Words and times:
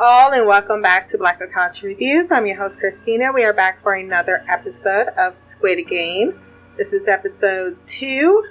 all, 0.00 0.32
and 0.32 0.46
welcome 0.46 0.80
back 0.80 1.08
to 1.08 1.18
Black 1.18 1.40
Couch 1.52 1.82
Reviews. 1.82 2.30
I'm 2.30 2.46
your 2.46 2.56
host, 2.56 2.78
Christina. 2.78 3.32
We 3.32 3.42
are 3.42 3.52
back 3.52 3.80
for 3.80 3.94
another 3.94 4.44
episode 4.48 5.08
of 5.18 5.34
Squid 5.34 5.88
Game. 5.88 6.40
This 6.76 6.92
is 6.92 7.08
episode 7.08 7.76
two, 7.84 8.44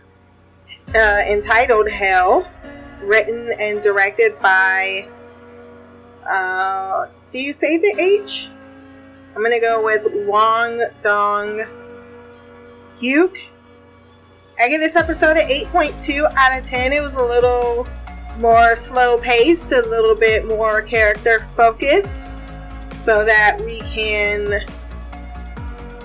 uh, 0.94 1.22
entitled 1.26 1.90
Hell, 1.90 2.52
written 3.02 3.50
and 3.62 3.82
directed 3.82 4.38
by. 4.42 5.08
Uh, 6.30 7.06
do 7.32 7.40
you 7.40 7.54
say 7.54 7.78
the 7.78 7.96
H? 7.98 8.50
I'm 9.34 9.42
gonna 9.42 9.62
go 9.62 9.82
with 9.82 10.06
Wong 10.28 10.86
Dong 11.02 11.64
Hyuk. 12.98 13.38
I 14.60 14.68
give 14.68 14.82
this 14.82 14.98
episode 14.98 15.38
an 15.38 15.48
8.2 15.48 16.26
out 16.36 16.58
of 16.58 16.66
10. 16.66 16.92
It 16.92 17.00
was 17.00 17.16
a 17.16 17.24
little 17.24 17.88
more 18.38 18.76
slow 18.76 19.18
paced, 19.20 19.72
a 19.72 19.82
little 19.88 20.16
bit 20.16 20.46
more 20.46 20.82
character 20.82 21.40
focused, 21.40 22.24
so 22.96 23.26
that 23.26 23.58
we 23.64 23.80
can 23.80 24.62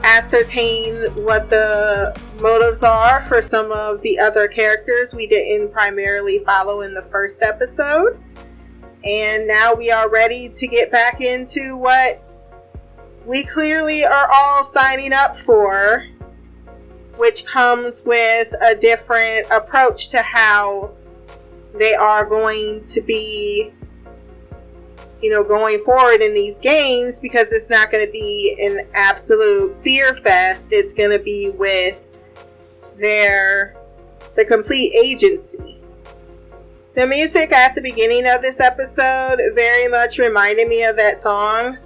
ascertain 0.04 0.95
what 1.24 1.48
the 1.48 2.18
motives 2.40 2.82
are 2.82 3.23
for 3.23 3.40
some 3.40 3.70
of 3.70 4.02
the 4.02 4.18
other 4.18 4.48
characters 4.48 5.14
we 5.14 5.26
didn't 5.26 5.73
primarily 5.73 6.40
follow 6.40 6.80
in 6.80 6.92
the 6.92 7.02
first 7.02 7.42
episode. 7.42 8.18
And 9.04 9.48
now 9.48 9.74
we 9.74 9.90
are 9.90 10.09
ready 10.10 10.48
to 10.48 10.66
get 10.66 10.90
back 10.90 11.20
into 11.20 11.76
what 11.76 12.23
we 13.26 13.45
clearly 13.45 14.04
are 14.04 14.28
all 14.32 14.64
signing 14.64 15.12
up 15.12 15.37
for, 15.37 16.06
which 17.16 17.45
comes 17.46 18.02
with 18.04 18.52
a 18.62 18.74
different 18.80 19.46
approach 19.52 20.09
to 20.10 20.23
how 20.23 20.90
they 21.78 21.94
are 21.94 22.26
going 22.26 22.82
to 22.84 23.00
be 23.00 23.73
you 25.23 25.30
know 25.30 25.45
going 25.45 25.79
forward 25.79 26.20
in 26.20 26.34
these 26.34 26.59
games 26.59 27.20
because 27.20 27.52
it's 27.52 27.70
not 27.70 27.90
going 27.90 28.04
to 28.04 28.12
be 28.12 28.56
an 28.60 28.87
absolute 28.95 29.74
fear 29.82 30.14
fest. 30.14 30.70
It's 30.73 30.92
going 30.92 31.16
to 31.16 31.23
be 31.23 31.51
with 31.56 32.04
their 32.98 33.76
the 34.34 34.45
complete 34.45 34.92
agency. 34.95 35.79
The 36.95 37.06
music 37.06 37.52
at 37.52 37.74
the 37.74 37.80
beginning 37.80 38.26
of 38.26 38.42
this 38.42 38.60
episode 38.60 39.38
very 39.54 39.88
much 39.88 40.18
reminded 40.18 40.68
me 40.68 40.84
of 40.84 40.96
that 40.96 41.20
song 41.20 41.79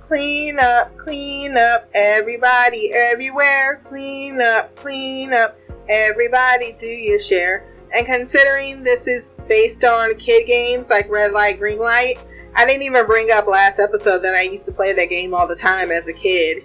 clean 0.00 0.58
up 0.60 0.96
clean 0.96 1.56
up 1.56 1.88
everybody 1.94 2.92
everywhere. 2.94 3.82
Clean 3.88 4.40
up 4.40 4.74
clean 4.76 5.32
up 5.32 5.58
everybody 5.88 6.74
do 6.78 6.86
your 6.86 7.18
share 7.18 7.75
and 7.94 8.06
considering 8.06 8.82
this 8.82 9.06
is 9.06 9.34
based 9.48 9.84
on 9.84 10.16
kid 10.16 10.46
games 10.46 10.90
like 10.90 11.10
Red 11.10 11.32
Light, 11.32 11.58
Green 11.58 11.78
Light, 11.78 12.14
I 12.54 12.66
didn't 12.66 12.82
even 12.82 13.06
bring 13.06 13.30
up 13.32 13.46
last 13.46 13.78
episode 13.78 14.20
that 14.20 14.34
I 14.34 14.42
used 14.42 14.66
to 14.66 14.72
play 14.72 14.92
that 14.92 15.10
game 15.10 15.34
all 15.34 15.46
the 15.46 15.56
time 15.56 15.90
as 15.90 16.08
a 16.08 16.12
kid. 16.12 16.64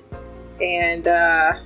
And 0.61 1.07
uh, 1.07 1.59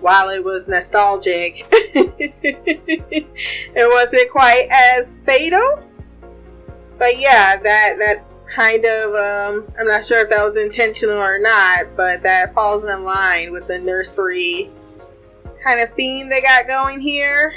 while 0.00 0.30
it 0.30 0.44
was 0.44 0.68
nostalgic, 0.68 1.66
it 1.72 3.92
wasn't 3.92 4.30
quite 4.30 4.68
as 4.70 5.18
fatal. 5.18 5.84
But 6.98 7.18
yeah, 7.18 7.56
that 7.56 7.94
that 7.98 8.24
kind 8.48 8.84
of 8.84 9.14
um, 9.14 9.72
I'm 9.78 9.86
not 9.86 10.04
sure 10.04 10.22
if 10.22 10.30
that 10.30 10.42
was 10.42 10.56
intentional 10.56 11.18
or 11.18 11.38
not, 11.38 11.96
but 11.96 12.22
that 12.22 12.54
falls 12.54 12.84
in 12.84 13.04
line 13.04 13.52
with 13.52 13.66
the 13.66 13.78
nursery 13.78 14.70
kind 15.64 15.80
of 15.80 15.90
theme 15.96 16.28
they 16.28 16.40
got 16.40 16.68
going 16.68 17.00
here 17.00 17.52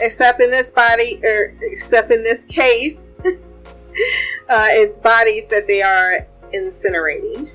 except 0.00 0.40
in 0.40 0.50
this 0.50 0.70
body, 0.70 1.20
or 1.22 1.28
er, 1.28 1.56
except 1.62 2.10
in 2.10 2.22
this 2.22 2.44
case, 2.44 3.16
uh, 3.24 4.68
it's 4.70 4.98
bodies 4.98 5.48
that 5.48 5.66
they 5.66 5.82
are 5.82 6.26
incinerating 6.54 7.50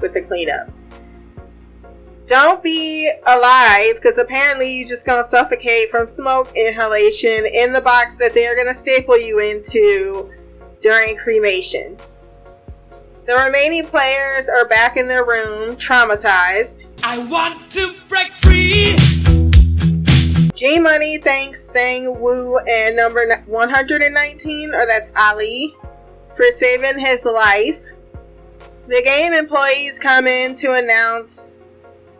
with 0.00 0.14
the 0.14 0.22
cleanup. 0.22 0.70
Don't 2.26 2.62
be 2.62 3.10
alive 3.26 3.96
because 3.96 4.16
apparently 4.16 4.78
you're 4.78 4.88
just 4.88 5.04
gonna 5.04 5.24
suffocate 5.24 5.90
from 5.90 6.06
smoke 6.06 6.50
inhalation 6.56 7.44
in 7.52 7.72
the 7.72 7.82
box 7.82 8.16
that 8.16 8.32
they're 8.32 8.56
gonna 8.56 8.74
staple 8.74 9.18
you 9.18 9.40
into 9.40 10.32
during 10.80 11.16
cremation. 11.16 11.98
The 13.26 13.36
remaining 13.36 13.86
players 13.86 14.48
are 14.48 14.66
back 14.66 14.96
in 14.96 15.08
their 15.08 15.24
room, 15.24 15.76
traumatized. 15.76 16.86
I 17.02 17.18
want 17.26 17.70
to 17.72 17.94
break 18.08 18.32
free. 18.32 18.96
G 20.64 20.80
Money 20.80 21.18
thanks 21.18 21.62
Sang 21.62 22.18
Woo 22.18 22.56
and 22.56 22.96
number 22.96 23.22
119, 23.44 24.74
or 24.74 24.86
that's 24.86 25.12
Ali, 25.14 25.76
for 26.34 26.46
saving 26.52 26.98
his 26.98 27.22
life. 27.26 27.84
The 28.86 29.02
game 29.04 29.34
employees 29.34 29.98
come 29.98 30.26
in 30.26 30.54
to 30.54 30.72
announce 30.72 31.58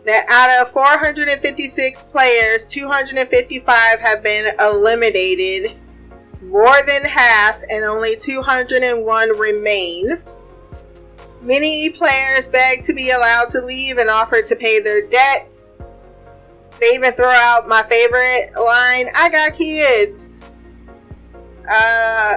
that 0.05 0.27
out 0.29 0.61
of 0.61 0.71
456 0.71 2.05
players, 2.05 2.67
255 2.67 3.99
have 3.99 4.21
been 4.21 4.53
eliminated, 4.59 5.75
more 6.43 6.83
than 6.85 7.03
half, 7.03 7.59
and 7.71 7.83
only 7.83 8.15
201 8.15 9.39
remain. 9.39 10.21
Many 11.41 11.89
players 11.89 12.47
beg 12.49 12.83
to 12.83 12.93
be 12.93 13.09
allowed 13.09 13.49
to 13.49 13.61
leave 13.61 13.97
and 13.97 14.07
offer 14.07 14.43
to 14.43 14.55
pay 14.55 14.81
their 14.81 15.07
debts. 15.07 15.71
They 16.79 16.87
even 16.93 17.13
throw 17.13 17.29
out 17.29 17.67
my 17.67 17.83
favorite 17.83 18.51
line 18.55 19.05
I 19.15 19.29
got 19.29 19.53
kids. 19.53 20.43
Uh, 21.69 22.33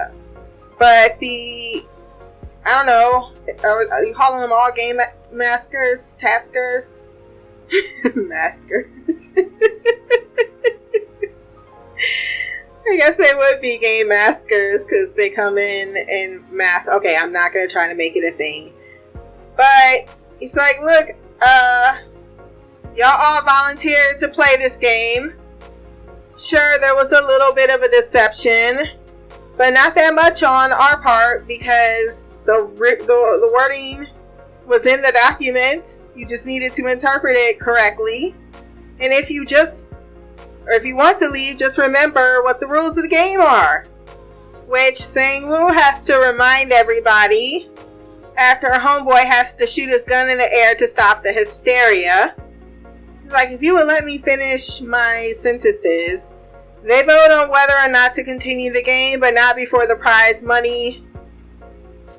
but 0.78 1.18
the, 1.20 1.84
I 2.64 2.76
don't 2.76 2.86
know, 2.86 3.32
are, 3.64 3.92
are 3.92 4.04
you 4.04 4.14
calling 4.14 4.40
them 4.40 4.52
all 4.52 4.70
game 4.72 4.98
maskers, 5.32 6.10
taskers? 6.18 7.02
maskers. 8.14 9.30
I 12.90 12.96
guess 12.96 13.18
they 13.18 13.34
would 13.34 13.60
be 13.60 13.76
game 13.78 14.08
maskers 14.08 14.84
because 14.84 15.14
they 15.14 15.28
come 15.28 15.58
in 15.58 15.94
and 16.10 16.50
mask. 16.50 16.88
Okay, 16.90 17.16
I'm 17.20 17.32
not 17.32 17.52
gonna 17.52 17.68
try 17.68 17.88
to 17.88 17.94
make 17.94 18.16
it 18.16 18.24
a 18.24 18.34
thing, 18.36 18.72
but 19.56 20.08
he's 20.40 20.56
like, 20.56 20.76
look, 20.82 21.08
uh, 21.42 21.98
Y'all 22.98 23.16
all 23.16 23.44
volunteered 23.44 24.16
to 24.16 24.26
play 24.26 24.56
this 24.58 24.76
game. 24.76 25.32
Sure, 26.36 26.80
there 26.80 26.96
was 26.96 27.12
a 27.12 27.24
little 27.24 27.54
bit 27.54 27.70
of 27.70 27.80
a 27.80 27.88
deception, 27.90 28.76
but 29.56 29.70
not 29.70 29.94
that 29.94 30.16
much 30.16 30.42
on 30.42 30.72
our 30.72 31.00
part 31.00 31.46
because 31.46 32.30
the, 32.44 32.68
the, 32.76 33.06
the 33.06 33.50
wording 33.54 34.08
was 34.66 34.84
in 34.84 35.00
the 35.00 35.12
documents. 35.12 36.10
You 36.16 36.26
just 36.26 36.44
needed 36.44 36.74
to 36.74 36.90
interpret 36.90 37.36
it 37.36 37.60
correctly. 37.60 38.34
And 38.98 39.12
if 39.12 39.30
you 39.30 39.46
just, 39.46 39.92
or 40.66 40.72
if 40.72 40.84
you 40.84 40.96
want 40.96 41.18
to 41.18 41.28
leave, 41.28 41.56
just 41.56 41.78
remember 41.78 42.42
what 42.42 42.58
the 42.58 42.66
rules 42.66 42.96
of 42.96 43.04
the 43.04 43.08
game 43.08 43.40
are. 43.40 43.86
Which 44.66 44.96
Sang-woo 44.96 45.68
has 45.68 46.02
to 46.02 46.16
remind 46.16 46.72
everybody 46.72 47.70
after 48.36 48.66
a 48.66 48.80
homeboy 48.80 49.24
has 49.24 49.54
to 49.54 49.68
shoot 49.68 49.88
his 49.88 50.04
gun 50.04 50.28
in 50.28 50.36
the 50.36 50.52
air 50.52 50.74
to 50.74 50.88
stop 50.88 51.22
the 51.22 51.32
hysteria 51.32 52.34
like, 53.32 53.50
if 53.50 53.62
you 53.62 53.74
would 53.74 53.86
let 53.86 54.04
me 54.04 54.18
finish 54.18 54.80
my 54.80 55.32
sentences, 55.36 56.34
they 56.82 57.02
vote 57.02 57.30
on 57.30 57.48
whether 57.50 57.74
or 57.82 57.88
not 57.88 58.14
to 58.14 58.24
continue 58.24 58.72
the 58.72 58.82
game, 58.82 59.20
but 59.20 59.34
not 59.34 59.54
before 59.56 59.86
the 59.86 59.96
prize 59.96 60.42
money. 60.42 61.04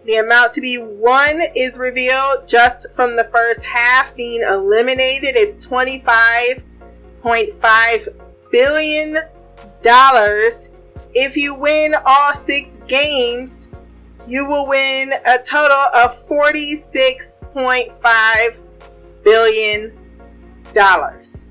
The 0.06 0.16
amount 0.16 0.54
to 0.54 0.62
be 0.62 0.78
won 0.78 1.42
is 1.56 1.78
revealed 1.78 2.48
just 2.48 2.94
from 2.94 3.16
the 3.16 3.26
first 3.26 3.64
half 3.64 4.16
being 4.16 4.42
eliminated 4.42 5.36
is 5.36 5.56
$25.5 5.58 8.08
billion. 8.52 9.18
If 11.14 11.38
you 11.38 11.54
win 11.56 11.96
all 12.06 12.34
six 12.34 12.78
games, 12.88 13.70
you 14.28 14.46
will 14.46 14.68
win 14.68 15.12
a 15.26 15.38
total 15.40 15.82
of 15.96 16.12
$46.5 16.12 18.60
billion 19.24 19.99
dollars. 20.74 21.48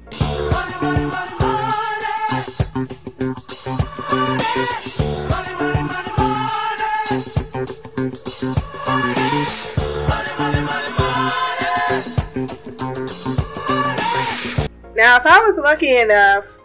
Now, 14.99 15.17
if 15.17 15.26
I 15.26 15.38
was 15.38 15.59
lucky 15.59 15.97
enough 15.97 16.59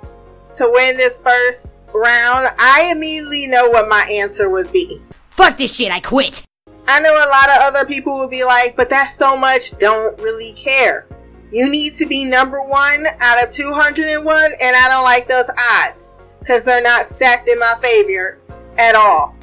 to 0.53 0.69
win 0.73 0.97
this 0.97 1.19
first 1.19 1.77
round, 1.94 2.47
I 2.57 2.89
immediately 2.91 3.45
know 3.47 3.69
what 3.69 3.88
my 3.88 4.09
answer 4.11 4.49
would 4.49 4.71
be. 4.71 4.99
Fuck 5.29 5.57
this 5.57 5.75
shit, 5.75 5.91
I 5.91 5.99
quit. 5.99 6.44
I 6.88 6.99
know 6.99 7.13
a 7.13 7.29
lot 7.29 7.49
of 7.49 7.61
other 7.61 7.85
people 7.85 8.17
would 8.17 8.31
be 8.31 8.44
like, 8.44 8.75
but 8.75 8.89
that's 8.89 9.15
so 9.15 9.38
much, 9.38 9.77
don't 9.77 10.19
really 10.19 10.53
care. 10.53 11.07
You 11.53 11.69
need 11.69 11.94
to 11.97 12.07
be 12.07 12.25
number 12.25 12.63
one 12.63 13.05
out 13.21 13.44
of 13.44 13.51
201, 13.51 14.44
and 14.59 14.75
I 14.75 14.88
don't 14.89 15.03
like 15.03 15.27
those 15.27 15.51
odds 15.71 16.17
because 16.39 16.63
they're 16.63 16.81
not 16.81 17.05
stacked 17.05 17.47
in 17.47 17.59
my 17.59 17.75
favor 17.79 18.39
at 18.79 18.95
all. 18.95 19.35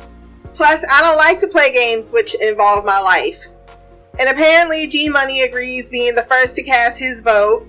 Plus, 0.53 0.85
I 0.91 1.03
don't 1.03 1.17
like 1.17 1.39
to 1.39 1.47
play 1.47 1.73
games 1.73 2.13
which 2.13 2.35
involve 2.35 2.85
my 2.85 2.99
life. 2.99 3.47
And 4.19 4.29
apparently, 4.29 4.89
G 4.89 5.09
Money 5.09 5.43
agrees, 5.43 5.89
being 5.89 6.17
the 6.17 6.25
first 6.25 6.57
to 6.57 6.65
cast 6.65 6.99
his 6.99 7.23
vote. 7.23 7.69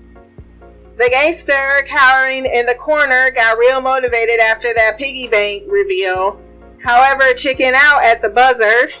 The 0.96 1.08
gangster 1.12 1.86
cowering 1.86 2.44
in 2.44 2.66
the 2.66 2.74
corner 2.74 3.30
got 3.30 3.58
real 3.58 3.80
motivated 3.80 4.40
after 4.40 4.74
that 4.74 4.98
piggy 4.98 5.28
bank 5.28 5.70
reveal. 5.70 6.42
However, 6.82 7.32
chicken 7.34 7.74
out 7.76 8.04
at 8.04 8.20
the 8.22 8.28
buzzard. 8.30 8.92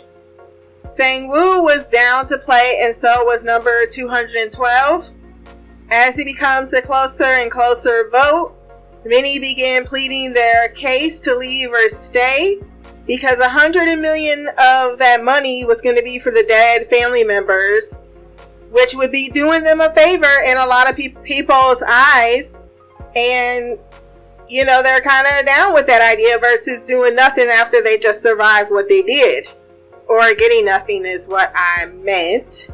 Sang 0.84 1.28
Woo 1.28 1.64
was 1.64 1.88
down 1.88 2.26
to 2.26 2.38
play, 2.38 2.78
and 2.84 2.94
so 2.94 3.24
was 3.24 3.44
number 3.44 3.86
212. 3.86 5.10
As 5.90 6.16
he 6.16 6.24
becomes 6.24 6.72
a 6.72 6.82
closer 6.82 7.24
and 7.24 7.50
closer 7.50 8.08
vote, 8.10 8.54
many 9.04 9.38
begin 9.38 9.84
pleading 9.84 10.32
their 10.32 10.68
case 10.70 11.20
to 11.20 11.34
leave 11.34 11.70
or 11.70 11.88
stay 11.88 12.60
because 13.06 13.40
a 13.40 13.48
hundred 13.48 13.98
million 13.98 14.46
of 14.58 14.98
that 14.98 15.20
money 15.22 15.64
was 15.64 15.82
going 15.82 15.96
to 15.96 16.02
be 16.02 16.18
for 16.18 16.30
the 16.30 16.44
dead 16.44 16.86
family 16.86 17.24
members, 17.24 18.00
which 18.70 18.94
would 18.94 19.10
be 19.10 19.28
doing 19.30 19.62
them 19.64 19.80
a 19.80 19.92
favor 19.92 20.30
in 20.46 20.56
a 20.56 20.66
lot 20.66 20.88
of 20.88 20.96
pe- 20.96 21.14
people's 21.24 21.82
eyes. 21.82 22.60
And, 23.16 23.78
you 24.48 24.64
know, 24.64 24.82
they're 24.82 25.00
kind 25.00 25.26
of 25.38 25.46
down 25.46 25.74
with 25.74 25.86
that 25.88 26.00
idea 26.00 26.38
versus 26.38 26.84
doing 26.84 27.14
nothing 27.14 27.48
after 27.48 27.82
they 27.82 27.98
just 27.98 28.22
survived 28.22 28.70
what 28.70 28.88
they 28.88 29.02
did. 29.02 29.46
Or 30.08 30.34
getting 30.34 30.64
nothing 30.64 31.04
is 31.04 31.26
what 31.26 31.52
I 31.54 31.86
meant. 31.86 32.68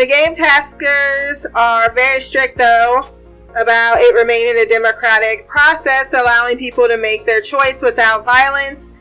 The 0.00 0.06
game 0.06 0.34
taskers 0.34 1.46
are 1.54 1.92
very 1.92 2.22
strict, 2.22 2.56
though, 2.56 3.04
about 3.50 3.98
it 3.98 4.14
remaining 4.14 4.62
a 4.64 4.66
democratic 4.66 5.46
process, 5.46 6.14
allowing 6.14 6.56
people 6.56 6.88
to 6.88 6.96
make 6.96 7.26
their 7.26 7.42
choice 7.42 7.82
without 7.82 8.24
violence 8.24 8.94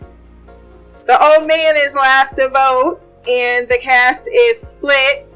the 1.10 1.20
old 1.24 1.48
man 1.48 1.74
is 1.76 1.96
last 1.96 2.36
to 2.36 2.50
vote, 2.50 3.00
and 3.28 3.68
the 3.68 3.80
cast 3.82 4.30
is 4.32 4.62
split. 4.62 5.28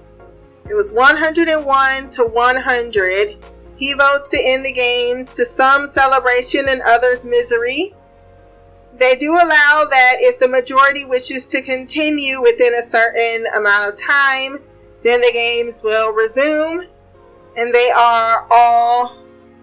It 0.69 0.75
was 0.75 0.93
101 0.93 2.09
to 2.11 2.23
100. 2.25 3.37
He 3.75 3.93
votes 3.95 4.29
to 4.29 4.37
end 4.39 4.63
the 4.63 4.71
games 4.71 5.31
to 5.31 5.43
some 5.47 5.87
celebration 5.87 6.67
and 6.69 6.79
others 6.83 7.25
misery. 7.25 7.95
They 8.99 9.15
do 9.15 9.31
allow 9.31 9.87
that 9.89 10.17
if 10.19 10.37
the 10.37 10.47
majority 10.47 11.05
wishes 11.05 11.47
to 11.47 11.63
continue 11.63 12.39
within 12.39 12.75
a 12.75 12.83
certain 12.83 13.47
amount 13.57 13.91
of 13.91 13.99
time, 13.99 14.59
then 15.03 15.21
the 15.21 15.31
games 15.33 15.83
will 15.83 16.13
resume 16.13 16.85
and 17.57 17.73
they 17.73 17.89
are 17.95 18.47
all 18.51 19.17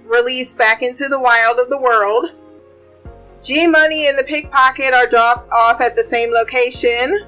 released 0.05 0.59
back 0.59 0.83
into 0.83 1.09
the 1.09 1.21
wild 1.21 1.59
of 1.59 1.71
the 1.71 1.81
world. 1.81 2.33
G 3.43 3.67
Money 3.67 4.09
and 4.09 4.19
the 4.19 4.25
pickpocket 4.25 4.93
are 4.93 5.07
dropped 5.07 5.51
off 5.53 5.81
at 5.81 5.97
the 5.97 6.05
same 6.05 6.31
location. 6.33 7.27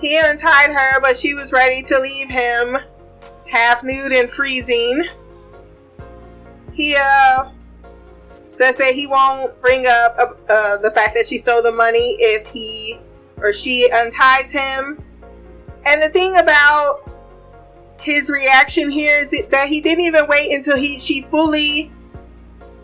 He 0.00 0.18
untied 0.22 0.70
her, 0.70 1.00
but 1.00 1.16
she 1.16 1.34
was 1.34 1.52
ready 1.52 1.82
to 1.82 1.98
leave 1.98 2.28
him, 2.28 2.78
half 3.50 3.82
nude 3.82 4.12
and 4.12 4.30
freezing. 4.30 5.04
He 6.72 6.94
uh, 6.98 7.50
says 8.50 8.76
that 8.76 8.94
he 8.94 9.06
won't 9.06 9.60
bring 9.62 9.86
up 9.86 10.16
uh, 10.18 10.52
uh, 10.52 10.76
the 10.78 10.90
fact 10.90 11.14
that 11.14 11.26
she 11.26 11.38
stole 11.38 11.62
the 11.62 11.72
money 11.72 12.16
if 12.18 12.46
he 12.46 13.00
or 13.38 13.52
she 13.52 13.90
unties 13.92 14.52
him. 14.52 15.02
And 15.86 16.02
the 16.02 16.08
thing 16.08 16.36
about 16.36 17.05
his 18.00 18.30
reaction 18.30 18.90
here 18.90 19.16
is 19.16 19.30
that 19.30 19.68
he 19.68 19.80
didn't 19.80 20.04
even 20.04 20.26
wait 20.28 20.52
until 20.52 20.76
he 20.76 20.98
she 20.98 21.22
fully 21.22 21.90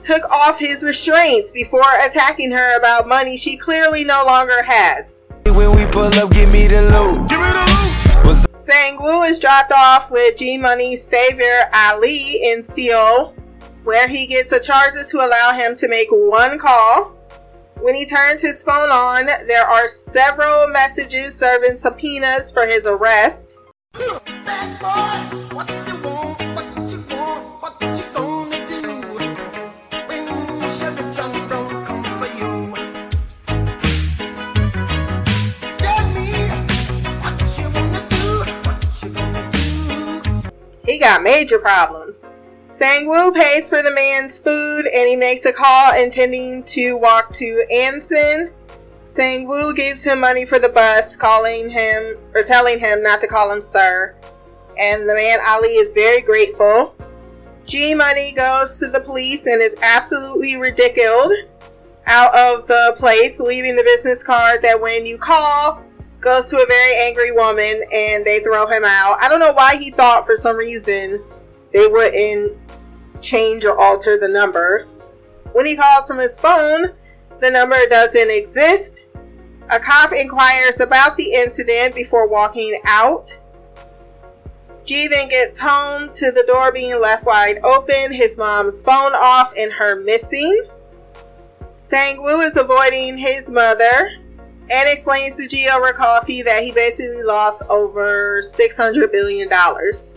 took 0.00 0.24
off 0.30 0.58
his 0.58 0.82
restraints 0.82 1.52
before 1.52 1.84
attacking 2.04 2.50
her 2.50 2.76
about 2.76 3.06
money 3.06 3.36
she 3.36 3.56
clearly 3.56 4.04
no 4.04 4.24
longer 4.26 4.62
has. 4.62 5.24
When 5.46 5.70
we 5.76 5.86
pull 5.92 6.12
up, 6.14 6.32
give 6.32 6.52
me 6.52 6.66
the 6.66 6.82
loot. 6.82 7.28
Give 7.28 7.40
me 7.40 7.46
the 7.46 7.54
loot. 7.54 8.56
Sang 8.56 8.96
Woo 9.00 9.22
is 9.22 9.38
dropped 9.38 9.72
off 9.72 10.10
with 10.10 10.36
G 10.36 10.56
Money's 10.56 11.02
savior 11.02 11.62
Ali 11.74 12.40
in 12.44 12.62
Seoul, 12.62 13.34
where 13.84 14.08
he 14.08 14.26
gets 14.26 14.52
a 14.52 14.60
charger 14.60 15.04
to 15.08 15.16
allow 15.18 15.52
him 15.52 15.76
to 15.76 15.88
make 15.88 16.08
one 16.10 16.58
call. 16.58 17.12
When 17.80 17.94
he 17.94 18.06
turns 18.06 18.40
his 18.40 18.62
phone 18.62 18.90
on, 18.90 19.26
there 19.46 19.66
are 19.66 19.88
several 19.88 20.68
messages 20.68 21.36
serving 21.36 21.76
subpoenas 21.76 22.52
for 22.52 22.64
his 22.64 22.86
arrest. 22.86 23.56
He 40.84 40.98
got 40.98 41.22
major 41.22 41.58
problems. 41.58 42.30
Sangwoo 42.66 43.34
pays 43.34 43.68
for 43.68 43.82
the 43.82 43.90
man's 43.90 44.38
food 44.38 44.86
and 44.86 45.08
he 45.08 45.16
makes 45.16 45.44
a 45.44 45.52
call 45.52 45.94
intending 46.02 46.62
to 46.64 46.96
walk 46.96 47.32
to 47.34 47.64
Ansan. 47.72 48.50
Sangwoo 49.02 49.74
gives 49.74 50.04
him 50.04 50.20
money 50.20 50.44
for 50.44 50.58
the 50.58 50.68
bus, 50.68 51.16
calling 51.16 51.68
him 51.68 52.16
or 52.34 52.42
telling 52.42 52.78
him 52.78 53.02
not 53.02 53.20
to 53.20 53.26
call 53.26 53.52
him 53.52 53.60
sir. 53.60 54.14
And 54.78 55.08
the 55.08 55.14
man 55.14 55.38
Ali 55.46 55.68
is 55.68 55.92
very 55.92 56.22
grateful. 56.22 56.94
G 57.66 57.94
Money 57.94 58.32
goes 58.32 58.78
to 58.78 58.88
the 58.88 59.00
police 59.00 59.46
and 59.46 59.60
is 59.60 59.76
absolutely 59.82 60.56
ridiculed 60.56 61.32
out 62.06 62.34
of 62.34 62.66
the 62.66 62.94
place, 62.96 63.38
leaving 63.38 63.76
the 63.76 63.82
business 63.82 64.22
card 64.22 64.62
that 64.62 64.80
when 64.80 65.06
you 65.06 65.18
call, 65.18 65.82
goes 66.20 66.46
to 66.46 66.56
a 66.56 66.66
very 66.66 67.08
angry 67.08 67.32
woman 67.32 67.82
and 67.92 68.24
they 68.24 68.40
throw 68.40 68.66
him 68.66 68.84
out. 68.84 69.16
I 69.20 69.28
don't 69.28 69.40
know 69.40 69.52
why 69.52 69.76
he 69.76 69.90
thought 69.90 70.24
for 70.24 70.36
some 70.36 70.56
reason 70.56 71.22
they 71.72 71.86
wouldn't 71.88 72.56
change 73.20 73.64
or 73.64 73.78
alter 73.78 74.18
the 74.18 74.28
number. 74.28 74.86
When 75.52 75.66
he 75.66 75.76
calls 75.76 76.06
from 76.06 76.18
his 76.18 76.38
phone, 76.38 76.92
the 77.40 77.50
number 77.50 77.76
doesn't 77.88 78.30
exist. 78.30 79.06
A 79.70 79.78
cop 79.78 80.12
inquires 80.12 80.80
about 80.80 81.16
the 81.16 81.32
incident 81.32 81.94
before 81.94 82.28
walking 82.28 82.78
out. 82.86 83.38
G 84.84 85.06
then 85.08 85.28
gets 85.28 85.58
home 85.58 86.12
to 86.14 86.32
the 86.32 86.44
door 86.46 86.72
being 86.72 87.00
left 87.00 87.24
wide 87.24 87.58
open, 87.62 88.12
his 88.12 88.36
mom's 88.36 88.82
phone 88.82 89.12
off, 89.14 89.52
and 89.56 89.72
her 89.72 89.96
missing. 90.02 90.64
Sang 91.76 92.22
Woo 92.22 92.40
is 92.40 92.56
avoiding 92.56 93.16
his 93.16 93.50
mother 93.50 94.10
and 94.70 94.88
explains 94.88 95.36
to 95.36 95.46
Geo 95.46 95.92
Coffee 95.92 96.42
that 96.42 96.62
he 96.62 96.72
basically 96.72 97.22
lost 97.22 97.62
over 97.68 98.42
six 98.42 98.76
hundred 98.76 99.12
billion 99.12 99.48
dollars. 99.48 100.16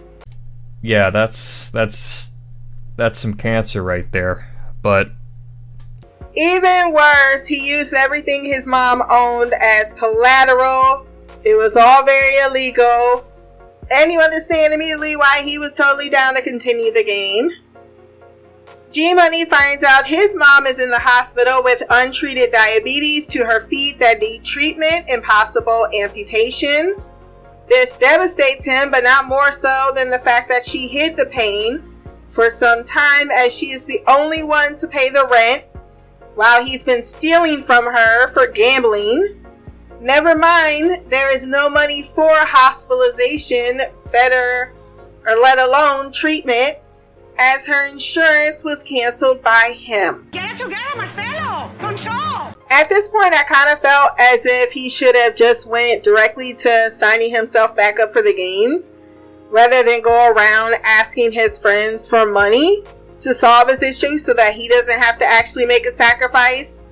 Yeah, 0.82 1.10
that's 1.10 1.70
that's 1.72 2.32
that's 2.96 3.20
some 3.20 3.34
cancer 3.36 3.84
right 3.84 4.12
there. 4.12 4.52
But 4.82 5.12
even 6.38 6.94
worse, 6.94 7.48
he 7.48 7.70
used 7.70 7.94
everything 7.94 8.44
his 8.44 8.68
mom 8.68 9.02
owned 9.10 9.54
as 9.54 9.94
collateral. 9.94 11.06
It 11.44 11.56
was 11.58 11.78
all 11.78 12.04
very 12.04 12.38
illegal. 12.46 13.26
And 13.92 14.12
you 14.12 14.20
understand 14.20 14.74
immediately 14.74 15.16
why 15.16 15.44
he 15.44 15.58
was 15.58 15.74
totally 15.74 16.10
down 16.10 16.36
to 16.36 16.42
continue 16.42 16.92
the 16.92 17.04
game. 17.04 17.50
G 18.92 19.14
Money 19.14 19.46
finds 19.46 19.84
out 19.84 20.06
his 20.06 20.36
mom 20.38 20.66
is 20.66 20.80
in 20.80 20.90
the 20.90 21.00
hospital 21.00 21.62
with 21.64 21.84
untreated 21.90 22.52
diabetes 22.52 23.28
to 23.28 23.44
her 23.46 23.60
feet 23.60 24.00
that 24.00 24.20
need 24.20 24.44
treatment 24.44 25.06
and 25.10 25.22
possible 25.22 25.88
amputation. 26.02 26.96
This 27.68 27.98
devastates 27.98 28.64
him, 28.64 28.92
but 28.92 29.04
not 29.04 29.28
more 29.28 29.52
so 29.52 29.92
than 29.96 30.10
the 30.12 30.20
fact 30.20 30.50
that 30.50 30.66
she 30.66 30.88
hid 30.88 31.18
the 31.18 31.26
pain 31.26 31.84
for 32.28 32.50
some 32.50 32.84
time 32.84 33.30
as 33.32 33.56
she 33.56 33.68
is 33.68 33.86
the 33.86 34.00
only 34.08 34.44
one 34.44 34.76
to 34.76 34.88
pay 34.88 35.10
the 35.10 35.28
rent 35.30 35.66
while 36.36 36.64
he's 36.64 36.84
been 36.84 37.04
stealing 37.04 37.62
from 37.62 37.86
her 37.86 38.28
for 38.28 38.48
gambling. 38.48 39.42
Never 40.02 40.36
mind, 40.36 41.10
there 41.10 41.34
is 41.36 41.48
no 41.48 41.70
money 41.70 42.04
for 42.04 42.30
hospitalization, 42.30 43.80
better, 44.12 44.74
or 45.26 45.36
let 45.38 45.58
alone 45.58 46.12
treatment 46.12 46.78
as 47.40 47.66
her 47.68 47.90
insurance 47.92 48.64
was 48.64 48.84
canceled 48.84 49.42
by 49.42 49.74
him. 49.78 50.28
Get 50.32 50.52
it 50.52 50.58
together, 50.58 50.96
Marcelo! 50.96 51.72
Control! 51.80 52.54
At 52.72 52.90
this 52.90 53.08
point, 53.08 53.34
I 53.34 53.44
kind 53.48 53.72
of 53.72 53.80
felt 53.80 54.12
as 54.20 54.46
if 54.46 54.72
he 54.72 54.90
should 54.90 55.16
have 55.16 55.36
just 55.36 55.68
went 55.68 56.04
directly 56.04 56.54
to 56.56 56.92
signing 56.92 57.34
himself 57.34 57.76
back 57.76 58.00
up 58.00 58.12
for 58.12 58.22
the 58.22 58.34
games, 58.34 58.96
rather 59.50 59.84
than 59.84 60.02
go 60.02 60.34
around 60.34 60.76
asking 60.84 61.32
his 61.32 61.58
friends 61.58 62.08
for 62.08 62.26
money 62.26 62.84
to 63.20 63.34
solve 63.34 63.70
his 63.70 63.82
issue 63.82 64.18
so 64.18 64.34
that 64.34 64.54
he 64.54 64.68
doesn't 64.68 65.00
have 65.00 65.18
to 65.20 65.26
actually 65.26 65.66
make 65.66 65.86
a 65.86 65.92
sacrifice. 65.92 66.84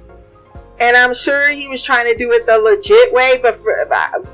And 0.79 0.97
I'm 0.97 1.13
sure 1.13 1.51
he 1.51 1.67
was 1.67 1.81
trying 1.81 2.11
to 2.11 2.17
do 2.17 2.31
it 2.31 2.45
the 2.45 2.57
legit 2.57 3.13
way, 3.13 3.39
but 3.41 3.55
for, 3.55 3.87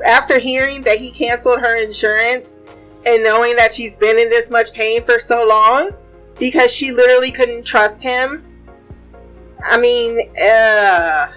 after 0.06 0.40
hearing 0.40 0.82
that 0.84 0.98
he 0.98 1.12
canceled 1.12 1.60
her 1.60 1.84
insurance 1.84 2.60
and 3.06 3.24
knowing 3.24 3.56
that 3.56 3.74
she's 3.74 3.98
been 3.98 4.18
in 4.18 4.30
this 4.30 4.50
much 4.50 4.74
pain 4.74 5.04
for 5.04 5.20
so 5.20 5.48
long 5.48 5.92
because 6.38 6.74
she 6.74 6.92
literally 6.92 7.32
couldn't 7.32 7.66
trust 7.66 8.04
him. 8.04 8.44
I 9.64 9.80
mean, 9.80 10.30
uh, 10.42 11.28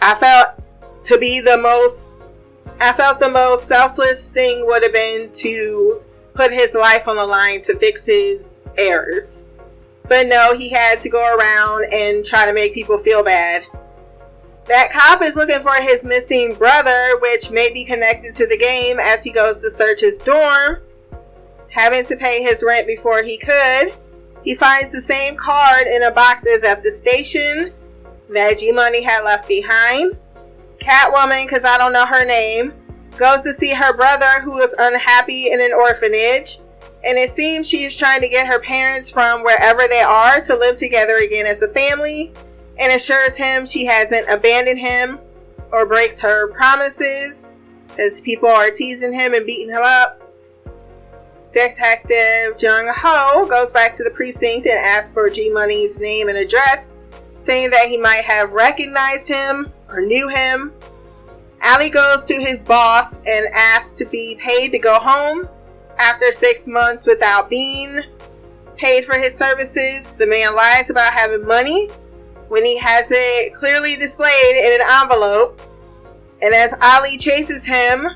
I 0.00 0.14
felt 0.14 0.62
to 1.04 1.18
be 1.18 1.40
the 1.40 1.56
most 1.56 2.12
I 2.80 2.92
felt 2.92 3.18
the 3.18 3.28
most 3.28 3.66
selfless 3.66 4.28
thing 4.28 4.64
would 4.66 4.84
have 4.84 4.92
been 4.92 5.32
to 5.32 6.00
put 6.34 6.52
his 6.52 6.74
life 6.74 7.08
on 7.08 7.16
the 7.16 7.26
line 7.26 7.60
to 7.62 7.76
fix 7.78 8.06
his 8.06 8.60
errors. 8.76 9.44
But 10.08 10.26
no, 10.26 10.56
he 10.56 10.70
had 10.70 11.00
to 11.02 11.08
go 11.08 11.36
around 11.36 11.86
and 11.92 12.24
try 12.24 12.46
to 12.46 12.54
make 12.54 12.74
people 12.74 12.98
feel 12.98 13.22
bad. 13.22 13.64
That 14.66 14.90
cop 14.92 15.22
is 15.22 15.36
looking 15.36 15.60
for 15.60 15.74
his 15.74 16.04
missing 16.04 16.54
brother, 16.54 17.18
which 17.20 17.50
may 17.50 17.72
be 17.72 17.84
connected 17.84 18.34
to 18.34 18.46
the 18.46 18.58
game 18.58 18.98
as 19.00 19.24
he 19.24 19.32
goes 19.32 19.58
to 19.58 19.70
search 19.70 20.00
his 20.00 20.18
dorm, 20.18 20.82
having 21.70 22.04
to 22.04 22.16
pay 22.16 22.42
his 22.42 22.62
rent 22.66 22.86
before 22.86 23.22
he 23.22 23.38
could. 23.38 23.94
He 24.44 24.54
finds 24.54 24.92
the 24.92 25.02
same 25.02 25.36
card 25.36 25.86
in 25.86 26.02
a 26.02 26.10
box 26.10 26.46
as 26.46 26.64
at 26.64 26.82
the 26.82 26.90
station 26.90 27.72
that 28.30 28.58
G 28.58 28.72
Money 28.72 29.02
had 29.02 29.24
left 29.24 29.48
behind. 29.48 30.16
Catwoman, 30.78 31.44
because 31.46 31.64
I 31.64 31.76
don't 31.78 31.92
know 31.92 32.06
her 32.06 32.24
name, 32.24 32.72
goes 33.16 33.42
to 33.42 33.52
see 33.52 33.72
her 33.74 33.94
brother 33.96 34.40
who 34.42 34.58
is 34.58 34.74
unhappy 34.78 35.50
in 35.50 35.60
an 35.60 35.72
orphanage. 35.72 36.60
And 37.08 37.16
it 37.16 37.30
seems 37.30 37.66
she 37.66 37.84
is 37.84 37.96
trying 37.96 38.20
to 38.20 38.28
get 38.28 38.46
her 38.46 38.60
parents 38.60 39.08
from 39.08 39.42
wherever 39.42 39.88
they 39.88 40.02
are 40.02 40.42
to 40.42 40.54
live 40.54 40.76
together 40.76 41.16
again 41.16 41.46
as 41.46 41.62
a 41.62 41.68
family 41.68 42.34
and 42.78 42.92
assures 42.92 43.34
him 43.34 43.64
she 43.64 43.86
hasn't 43.86 44.28
abandoned 44.28 44.78
him 44.78 45.18
or 45.72 45.86
breaks 45.86 46.20
her 46.20 46.52
promises 46.52 47.50
as 47.98 48.20
people 48.20 48.50
are 48.50 48.70
teasing 48.70 49.14
him 49.14 49.32
and 49.32 49.46
beating 49.46 49.70
him 49.70 49.80
up. 49.82 50.20
Detective 51.54 52.60
Jung 52.60 52.92
Ho 52.94 53.46
goes 53.48 53.72
back 53.72 53.94
to 53.94 54.04
the 54.04 54.10
precinct 54.10 54.66
and 54.66 54.78
asks 54.78 55.10
for 55.10 55.30
G 55.30 55.48
Money's 55.48 55.98
name 55.98 56.28
and 56.28 56.36
address, 56.36 56.92
saying 57.38 57.70
that 57.70 57.86
he 57.88 57.96
might 57.96 58.24
have 58.26 58.52
recognized 58.52 59.28
him 59.28 59.72
or 59.88 60.02
knew 60.02 60.28
him. 60.28 60.74
Ali 61.64 61.88
goes 61.88 62.22
to 62.24 62.34
his 62.34 62.62
boss 62.62 63.16
and 63.26 63.46
asks 63.54 63.92
to 63.94 64.04
be 64.04 64.38
paid 64.38 64.72
to 64.72 64.78
go 64.78 64.98
home 64.98 65.48
after 65.98 66.32
six 66.32 66.66
months 66.66 67.06
without 67.06 67.50
being 67.50 68.02
paid 68.76 69.04
for 69.04 69.14
his 69.14 69.34
services. 69.34 70.14
The 70.14 70.26
man 70.26 70.54
lies 70.54 70.90
about 70.90 71.12
having 71.12 71.46
money 71.46 71.88
when 72.48 72.64
he 72.64 72.78
has 72.78 73.08
it 73.10 73.54
clearly 73.54 73.96
displayed 73.96 74.56
in 74.64 74.80
an 74.80 74.86
envelope. 75.02 75.60
And 76.40 76.54
as 76.54 76.74
Ali 76.80 77.18
chases 77.18 77.64
him, 77.64 78.06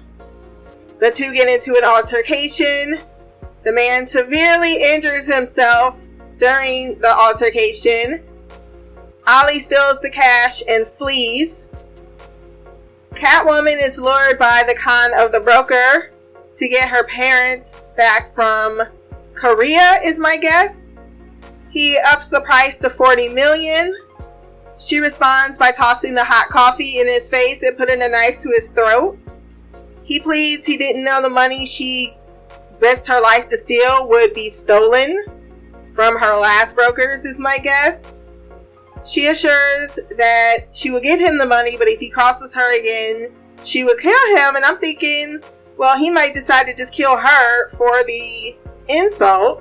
the 1.01 1.11
two 1.11 1.33
get 1.35 1.49
into 1.49 1.77
an 1.77 1.85
altercation. 1.85 3.01
The 3.65 3.73
man 3.73 4.07
severely 4.07 4.83
injures 4.83 5.33
himself 5.33 6.07
during 6.39 6.99
the 7.01 7.13
altercation. 7.13 8.23
Ali 9.27 9.59
steals 9.59 10.01
the 10.01 10.11
cash 10.11 10.63
and 10.69 10.87
flees. 10.87 11.69
Catwoman 13.15 13.77
is 13.79 14.01
lured 14.01 14.39
by 14.39 14.65
the 14.67 14.75
con 14.75 15.11
of 15.19 15.33
the 15.33 15.41
broker 15.41 16.12
to 16.57 16.69
get 16.69 16.89
her 16.89 17.05
parents 17.05 17.85
back 17.97 18.29
from 18.29 18.83
Korea, 19.35 19.95
is 20.05 20.19
my 20.19 20.37
guess. 20.37 20.93
He 21.71 21.99
ups 22.11 22.29
the 22.29 22.43
price 22.43 22.79
to 22.79 22.91
40 22.91 23.31
million. 23.31 23.97
She 24.79 24.99
responds 24.99 25.59
by 25.59 25.71
tossing 25.71 26.15
the 26.15 26.25
hot 26.25 26.49
coffee 26.49 27.01
in 27.01 27.07
his 27.07 27.29
face 27.29 27.63
and 27.63 27.77
putting 27.79 28.03
a 28.03 28.09
knife 28.09 28.39
to 28.41 28.49
his 28.51 28.69
throat. 28.69 29.19
He 30.03 30.21
pleads 30.21 30.67
he 30.67 30.77
didn't 30.77 31.05
know 31.05 31.23
the 31.23 31.31
money 31.31 31.65
she 31.65 32.15
risked 32.81 33.07
her 33.07 33.21
life 33.21 33.49
to 33.49 33.57
steal 33.57 34.09
would 34.09 34.35
be 34.35 34.51
stolen 34.51 35.25
from 35.93 36.19
her 36.19 36.37
last 36.37 36.75
brokers, 36.75 37.25
is 37.25 37.39
my 37.39 37.59
guess. 37.59 38.13
She 39.05 39.29
assures 39.29 39.99
that 40.17 40.67
she 40.73 40.91
will 40.91 41.01
give 41.01 41.21
him 41.21 41.39
the 41.39 41.47
money, 41.47 41.77
but 41.77 41.89
if 41.89 42.01
he 42.01 42.11
crosses 42.11 42.55
her 42.55 42.79
again, 42.79 43.33
she 43.65 43.85
would 43.85 43.99
kill 43.99 44.37
him. 44.37 44.57
And 44.57 44.65
I'm 44.65 44.79
thinking, 44.79 45.41
well, 45.83 45.99
he 45.99 46.11
might 46.11 46.33
decide 46.33 46.65
to 46.69 46.75
just 46.77 46.95
kill 46.95 47.17
her 47.17 47.69
for 47.71 48.05
the 48.05 48.57
insult, 48.89 49.61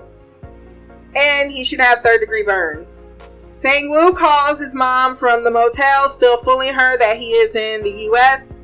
and 1.18 1.52
he 1.52 1.64
should 1.64 1.80
have 1.80 2.02
third 2.02 2.20
degree 2.20 2.44
burns. 2.44 3.10
Sang 3.50 3.90
Woo 3.90 4.14
calls 4.14 4.60
his 4.60 4.76
mom 4.76 5.16
from 5.16 5.44
the 5.44 5.50
motel, 5.50 6.08
still 6.10 6.38
fooling 6.38 6.76
her 6.76 6.96
that 7.00 7.18
he 7.18 7.26
is 7.26 7.56
in 7.56 7.82
the 7.82 8.08
US 8.12 8.58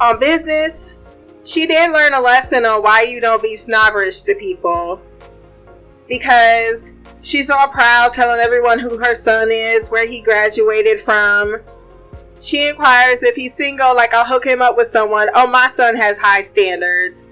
on 0.00 0.18
business. 0.18 0.96
She 1.44 1.68
did 1.68 1.92
learn 1.92 2.14
a 2.14 2.20
lesson 2.20 2.64
on 2.64 2.82
why 2.82 3.02
you 3.02 3.20
don't 3.20 3.40
be 3.40 3.54
snobbish 3.54 4.22
to 4.22 4.34
people 4.34 5.00
because 6.08 6.94
she's 7.22 7.48
all 7.48 7.68
proud, 7.68 8.12
telling 8.12 8.40
everyone 8.40 8.80
who 8.80 8.98
her 8.98 9.14
son 9.14 9.50
is, 9.52 9.88
where 9.88 10.08
he 10.08 10.20
graduated 10.20 11.00
from. 11.00 11.60
She 12.40 12.68
inquires 12.68 13.22
if 13.22 13.36
he's 13.36 13.54
single, 13.54 13.94
like 13.94 14.12
I'll 14.12 14.24
hook 14.24 14.44
him 14.44 14.60
up 14.60 14.76
with 14.76 14.88
someone. 14.88 15.28
Oh, 15.34 15.46
my 15.46 15.68
son 15.68 15.96
has 15.96 16.18
high 16.18 16.42
standards. 16.42 17.30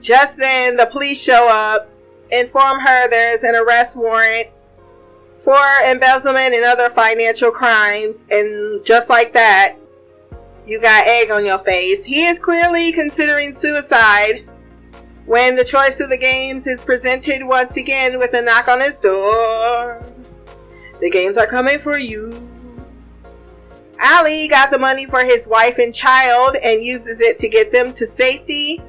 Just 0.00 0.38
then, 0.38 0.76
the 0.76 0.86
police 0.86 1.22
show 1.22 1.48
up, 1.50 1.90
inform 2.30 2.80
her 2.80 3.08
there's 3.08 3.42
an 3.42 3.54
arrest 3.54 3.96
warrant 3.96 4.48
for 5.36 5.58
embezzlement 5.88 6.54
and 6.54 6.64
other 6.64 6.90
financial 6.90 7.50
crimes, 7.50 8.26
and 8.30 8.84
just 8.84 9.08
like 9.08 9.32
that, 9.32 9.76
you 10.66 10.80
got 10.80 11.06
egg 11.06 11.30
on 11.30 11.44
your 11.44 11.58
face. 11.58 12.04
He 12.04 12.26
is 12.26 12.38
clearly 12.38 12.92
considering 12.92 13.54
suicide 13.54 14.44
when 15.26 15.56
the 15.56 15.64
choice 15.64 16.00
of 16.00 16.10
the 16.10 16.18
games 16.18 16.66
is 16.66 16.84
presented 16.84 17.44
once 17.44 17.76
again 17.76 18.18
with 18.18 18.34
a 18.34 18.42
knock 18.42 18.68
on 18.68 18.80
his 18.80 19.00
door. 19.00 20.04
The 21.00 21.10
games 21.10 21.38
are 21.38 21.46
coming 21.46 21.78
for 21.78 21.96
you. 21.98 22.49
Ali 24.02 24.48
got 24.48 24.70
the 24.70 24.78
money 24.78 25.06
for 25.06 25.24
his 25.24 25.46
wife 25.46 25.78
and 25.78 25.94
child 25.94 26.56
and 26.62 26.82
uses 26.82 27.20
it 27.20 27.38
to 27.38 27.48
get 27.48 27.72
them 27.72 27.92
to 27.94 28.06
safety. 28.06 28.82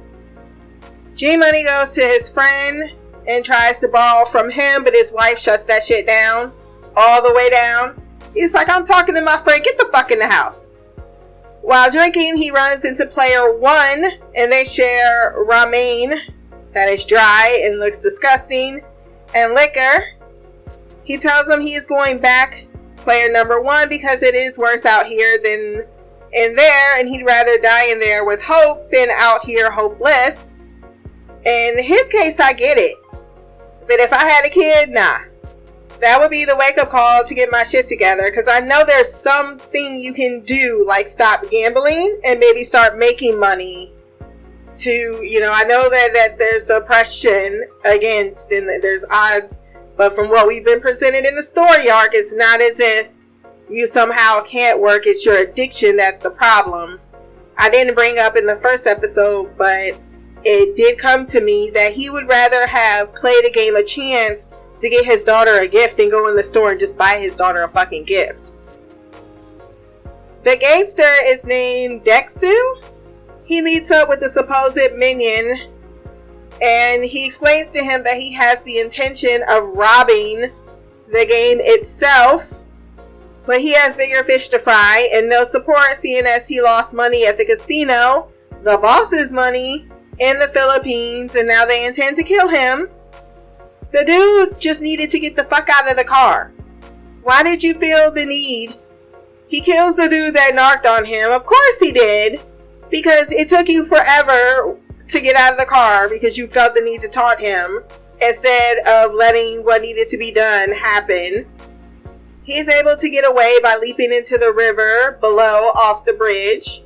G 1.14 1.36
Money 1.36 1.64
goes 1.64 1.92
to 1.94 2.00
his 2.00 2.30
friend 2.30 2.92
and 3.28 3.44
tries 3.44 3.78
to 3.80 3.88
borrow 3.88 4.24
from 4.24 4.50
him, 4.50 4.84
but 4.84 4.94
his 4.94 5.12
wife 5.12 5.38
shuts 5.38 5.66
that 5.66 5.82
shit 5.82 6.06
down 6.06 6.52
all 6.96 7.22
the 7.22 7.34
way 7.34 7.50
down. 7.50 8.00
He's 8.34 8.54
like, 8.54 8.70
I'm 8.70 8.84
talking 8.84 9.14
to 9.14 9.22
my 9.22 9.36
friend, 9.36 9.62
get 9.62 9.76
the 9.76 9.88
fuck 9.92 10.10
in 10.10 10.18
the 10.18 10.26
house. 10.26 10.76
While 11.60 11.90
drinking, 11.90 12.38
he 12.38 12.50
runs 12.50 12.84
into 12.84 13.06
player 13.06 13.56
one 13.56 14.04
and 14.36 14.50
they 14.50 14.64
share 14.64 15.34
ramen 15.46 16.18
that 16.74 16.88
is 16.88 17.04
dry 17.04 17.60
and 17.64 17.78
looks 17.78 17.98
disgusting 17.98 18.80
and 19.34 19.54
liquor. 19.54 20.04
He 21.04 21.18
tells 21.18 21.48
him 21.48 21.60
he 21.60 21.74
is 21.74 21.84
going 21.84 22.18
back 22.18 22.66
player 23.02 23.30
number 23.30 23.60
one 23.60 23.88
because 23.88 24.22
it 24.22 24.34
is 24.34 24.58
worse 24.58 24.86
out 24.86 25.06
here 25.06 25.38
than 25.42 25.86
in 26.32 26.54
there 26.56 26.98
and 26.98 27.08
he'd 27.08 27.24
rather 27.24 27.58
die 27.58 27.90
in 27.90 28.00
there 28.00 28.24
with 28.24 28.42
hope 28.42 28.90
than 28.90 29.08
out 29.18 29.44
here 29.44 29.70
hopeless. 29.70 30.54
In 31.44 31.82
his 31.82 32.08
case, 32.08 32.40
I 32.40 32.52
get 32.52 32.78
it. 32.78 32.96
But 33.82 33.98
if 33.98 34.12
I 34.12 34.24
had 34.24 34.46
a 34.46 34.50
kid, 34.50 34.90
nah 34.90 35.18
that 36.02 36.18
would 36.20 36.32
be 36.32 36.44
the 36.44 36.56
wake 36.56 36.76
up 36.78 36.90
call 36.90 37.24
to 37.24 37.34
get 37.34 37.48
my 37.52 37.62
shit 37.62 37.86
together 37.86 38.28
because 38.28 38.48
I 38.48 38.58
know 38.58 38.84
there's 38.84 39.12
something 39.12 40.00
you 40.00 40.12
can 40.12 40.40
do, 40.40 40.84
like 40.86 41.06
stop 41.06 41.48
gambling 41.48 42.20
and 42.24 42.40
maybe 42.40 42.64
start 42.64 42.98
making 42.98 43.38
money. 43.38 43.92
To 44.74 44.90
you 44.90 45.38
know, 45.38 45.52
I 45.54 45.64
know 45.64 45.88
that 45.88 46.10
that 46.14 46.38
there's 46.38 46.70
oppression 46.70 47.66
against 47.84 48.52
and 48.52 48.68
there's 48.82 49.04
odds, 49.10 49.64
but 49.96 50.12
from 50.12 50.28
what 50.28 50.48
we've 50.48 50.64
been 50.64 50.80
presented 50.80 51.24
in 51.24 51.36
the 51.36 51.42
story 51.42 51.90
arc, 51.90 52.10
it's 52.12 52.32
not 52.32 52.60
as 52.60 52.80
if 52.80 53.16
you 53.68 53.86
somehow 53.86 54.42
can't 54.42 54.80
work. 54.80 55.06
It's 55.06 55.24
your 55.24 55.38
addiction 55.38 55.96
that's 55.96 56.20
the 56.20 56.30
problem. 56.30 57.00
I 57.58 57.70
didn't 57.70 57.94
bring 57.94 58.18
up 58.18 58.36
in 58.36 58.46
the 58.46 58.56
first 58.56 58.86
episode, 58.86 59.56
but 59.56 59.94
it 60.44 60.76
did 60.76 60.98
come 60.98 61.24
to 61.26 61.40
me 61.40 61.70
that 61.74 61.92
he 61.92 62.10
would 62.10 62.28
rather 62.28 62.66
have 62.66 63.14
played 63.14 63.44
a 63.44 63.52
game 63.52 63.76
of 63.76 63.86
chance 63.86 64.50
to 64.78 64.88
get 64.88 65.04
his 65.04 65.22
daughter 65.22 65.58
a 65.58 65.68
gift 65.68 65.98
than 65.98 66.10
go 66.10 66.28
in 66.28 66.36
the 66.36 66.42
store 66.42 66.72
and 66.72 66.80
just 66.80 66.98
buy 66.98 67.18
his 67.18 67.36
daughter 67.36 67.62
a 67.62 67.68
fucking 67.68 68.04
gift. 68.04 68.52
The 70.42 70.56
gangster 70.56 71.06
is 71.26 71.46
named 71.46 72.04
Deok-su. 72.04 72.82
He 73.44 73.60
meets 73.60 73.92
up 73.92 74.08
with 74.08 74.20
the 74.20 74.28
supposed 74.28 74.96
minion 74.96 75.71
and 76.62 77.04
he 77.04 77.26
explains 77.26 77.72
to 77.72 77.80
him 77.80 78.04
that 78.04 78.16
he 78.16 78.32
has 78.32 78.62
the 78.62 78.78
intention 78.78 79.42
of 79.48 79.76
robbing 79.76 80.52
the 81.08 81.26
game 81.28 81.58
itself, 81.60 82.60
but 83.46 83.60
he 83.60 83.74
has 83.74 83.96
bigger 83.96 84.22
fish 84.22 84.48
to 84.48 84.58
fry 84.58 85.08
and 85.12 85.28
no 85.28 85.42
support 85.44 85.96
seeing 85.96 86.24
as 86.24 86.46
he 86.46 86.62
lost 86.62 86.94
money 86.94 87.26
at 87.26 87.36
the 87.36 87.44
casino, 87.44 88.30
the 88.62 88.78
boss's 88.78 89.32
money 89.32 89.88
in 90.20 90.38
the 90.38 90.48
Philippines, 90.48 91.34
and 91.34 91.48
now 91.48 91.64
they 91.64 91.84
intend 91.84 92.16
to 92.16 92.22
kill 92.22 92.48
him. 92.48 92.88
The 93.90 94.04
dude 94.04 94.60
just 94.60 94.80
needed 94.80 95.10
to 95.10 95.20
get 95.20 95.34
the 95.34 95.44
fuck 95.44 95.68
out 95.68 95.90
of 95.90 95.96
the 95.96 96.04
car. 96.04 96.52
Why 97.22 97.42
did 97.42 97.62
you 97.62 97.74
feel 97.74 98.10
the 98.10 98.24
need? 98.24 98.74
He 99.48 99.60
kills 99.60 99.96
the 99.96 100.08
dude 100.08 100.34
that 100.34 100.54
knocked 100.54 100.86
on 100.86 101.04
him. 101.04 101.30
Of 101.30 101.44
course 101.44 101.78
he 101.78 101.92
did. 101.92 102.40
Because 102.90 103.32
it 103.32 103.48
took 103.48 103.68
you 103.68 103.84
forever 103.84 104.78
to 105.08 105.20
get 105.20 105.36
out 105.36 105.52
of 105.52 105.58
the 105.58 105.66
car 105.66 106.08
because 106.08 106.38
you 106.38 106.46
felt 106.46 106.74
the 106.74 106.80
need 106.80 107.00
to 107.00 107.08
taunt 107.08 107.40
him 107.40 107.82
instead 108.20 108.78
of 108.86 109.14
letting 109.14 109.64
what 109.64 109.82
needed 109.82 110.08
to 110.08 110.18
be 110.18 110.32
done 110.32 110.72
happen. 110.72 111.46
He's 112.44 112.68
able 112.68 112.96
to 112.96 113.10
get 113.10 113.28
away 113.28 113.56
by 113.62 113.76
leaping 113.80 114.12
into 114.12 114.36
the 114.38 114.52
river 114.52 115.18
below 115.20 115.70
off 115.74 116.04
the 116.04 116.14
bridge. 116.14 116.82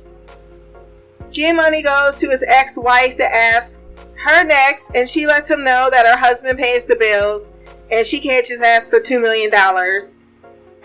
G 1.31 1.51
Money 1.51 1.81
goes 1.81 2.15
to 2.17 2.29
his 2.29 2.43
ex 2.43 2.77
wife 2.77 3.17
to 3.17 3.23
ask 3.23 3.83
her 4.23 4.43
next, 4.43 4.91
and 4.95 5.07
she 5.07 5.25
lets 5.25 5.49
him 5.49 5.63
know 5.63 5.89
that 5.91 6.05
her 6.05 6.17
husband 6.17 6.57
pays 6.57 6.85
the 6.85 6.95
bills 6.95 7.53
and 7.91 8.05
she 8.05 8.19
can't 8.19 8.45
just 8.45 8.63
ask 8.63 8.89
for 8.89 8.99
$2 8.99 9.21
million. 9.21 9.51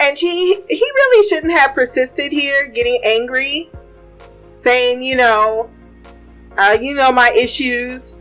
And 0.01 0.19
she, 0.19 0.63
he 0.69 0.81
really 0.81 1.29
shouldn't 1.29 1.53
have 1.53 1.75
persisted 1.75 2.33
here, 2.33 2.69
getting 2.69 3.01
angry, 3.05 3.71
saying, 4.53 5.03
you 5.03 5.17
know, 5.17 5.71
uh, 6.59 6.77
you 6.81 6.95
know 6.95 7.13
my 7.13 7.31
issues. 7.39 8.17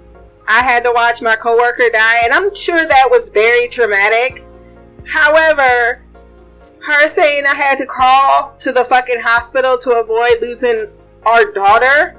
I 0.48 0.62
had 0.64 0.84
to 0.84 0.92
watch 0.94 1.22
my 1.22 1.36
coworker 1.36 1.90
die, 1.92 2.20
and 2.26 2.34
I'm 2.34 2.54
sure 2.56 2.86
that 2.86 3.08
was 3.10 3.30
very 3.30 3.68
traumatic. 3.68 4.44
However, 5.06 6.04
her 6.82 7.08
saying 7.08 7.46
I 7.46 7.56
had 7.56 7.78
to 7.78 7.86
crawl 7.86 8.56
to 8.60 8.72
the 8.72 8.84
fucking 8.84 9.20
hospital 9.22 9.78
to 9.78 10.00
avoid 10.00 10.42
losing 10.42 10.88
our 11.26 11.52
daughter, 11.52 12.16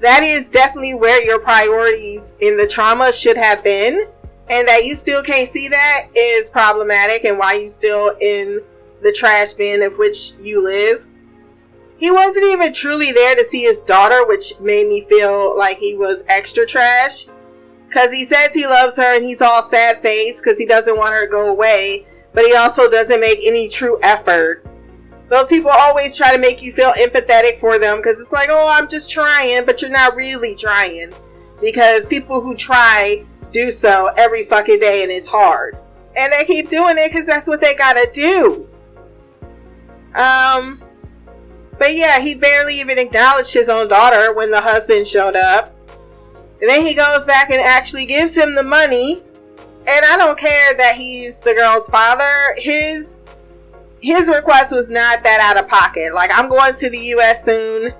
that 0.00 0.22
is 0.22 0.48
definitely 0.48 0.94
where 0.94 1.22
your 1.24 1.40
priorities 1.40 2.36
in 2.40 2.56
the 2.56 2.66
trauma 2.66 3.12
should 3.12 3.36
have 3.36 3.64
been. 3.64 4.06
And 4.48 4.68
that 4.68 4.84
you 4.84 4.94
still 4.94 5.24
can't 5.24 5.48
see 5.48 5.68
that 5.68 6.02
is 6.14 6.50
problematic 6.50 7.24
and 7.24 7.36
why 7.36 7.54
you 7.54 7.68
still 7.68 8.16
in 8.20 8.62
the 9.02 9.10
trash 9.10 9.54
bin 9.54 9.82
of 9.82 9.98
which 9.98 10.34
you 10.38 10.62
live. 10.62 11.06
He 11.98 12.10
wasn't 12.10 12.46
even 12.46 12.72
truly 12.72 13.12
there 13.12 13.34
to 13.34 13.44
see 13.44 13.62
his 13.62 13.80
daughter, 13.82 14.26
which 14.26 14.58
made 14.60 14.86
me 14.86 15.02
feel 15.02 15.56
like 15.56 15.78
he 15.78 15.96
was 15.96 16.24
extra 16.28 16.66
trash. 16.66 17.26
Cause 17.90 18.12
he 18.12 18.24
says 18.24 18.52
he 18.52 18.66
loves 18.66 18.96
her 18.96 19.14
and 19.14 19.24
he's 19.24 19.40
all 19.40 19.62
sad 19.62 19.98
face 19.98 20.40
because 20.40 20.58
he 20.58 20.66
doesn't 20.66 20.98
want 20.98 21.14
her 21.14 21.24
to 21.24 21.30
go 21.30 21.50
away 21.50 22.04
but 22.36 22.44
he 22.44 22.54
also 22.54 22.88
doesn't 22.88 23.18
make 23.18 23.38
any 23.46 23.66
true 23.66 23.98
effort. 24.02 24.62
Those 25.30 25.48
people 25.48 25.70
always 25.72 26.14
try 26.14 26.32
to 26.32 26.38
make 26.38 26.62
you 26.62 26.70
feel 26.70 26.92
empathetic 26.92 27.56
for 27.58 27.78
them 27.78 27.96
because 27.96 28.20
it's 28.20 28.30
like, 28.30 28.50
oh, 28.52 28.76
I'm 28.78 28.88
just 28.88 29.10
trying, 29.10 29.64
but 29.64 29.80
you're 29.80 29.90
not 29.90 30.14
really 30.14 30.54
trying. 30.54 31.14
Because 31.62 32.04
people 32.04 32.42
who 32.42 32.54
try 32.54 33.24
do 33.52 33.70
so 33.70 34.10
every 34.18 34.42
fucking 34.42 34.78
day 34.78 35.02
and 35.02 35.10
it's 35.10 35.26
hard. 35.26 35.78
And 36.14 36.30
they 36.30 36.44
keep 36.44 36.68
doing 36.68 36.96
it 36.98 37.10
because 37.10 37.24
that's 37.24 37.48
what 37.48 37.62
they 37.62 37.74
gotta 37.74 38.06
do. 38.12 38.68
Um, 40.14 40.82
but 41.78 41.94
yeah, 41.94 42.20
he 42.20 42.36
barely 42.36 42.80
even 42.80 42.98
acknowledged 42.98 43.52
his 43.52 43.68
own 43.68 43.88
daughter 43.88 44.34
when 44.34 44.50
the 44.50 44.60
husband 44.60 45.06
showed 45.06 45.36
up. 45.36 45.74
And 46.60 46.70
then 46.70 46.86
he 46.86 46.94
goes 46.94 47.26
back 47.26 47.50
and 47.50 47.60
actually 47.60 48.06
gives 48.06 48.34
him 48.34 48.54
the 48.54 48.62
money 48.62 49.22
and 49.88 50.04
I 50.04 50.16
don't 50.16 50.38
care 50.38 50.76
that 50.78 50.96
he's 50.96 51.40
the 51.40 51.54
girl's 51.54 51.88
father. 51.88 52.24
His 52.56 53.18
his 54.02 54.28
request 54.28 54.72
was 54.72 54.88
not 54.90 55.22
that 55.22 55.40
out 55.40 55.62
of 55.62 55.68
pocket. 55.68 56.12
Like 56.12 56.30
I'm 56.34 56.48
going 56.48 56.74
to 56.74 56.90
the 56.90 56.98
US 56.98 57.44
soon. 57.44 57.94